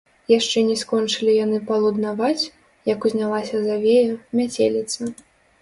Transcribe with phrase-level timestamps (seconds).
[0.31, 2.43] Яшчэ не скончылі яны палуднаваць,
[2.93, 5.01] як узнялася завея, мяцеліца.